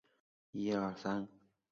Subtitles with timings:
[0.53, 1.27] 利尼勒里博。